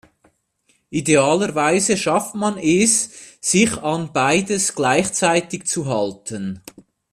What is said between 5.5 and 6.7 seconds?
zu halten.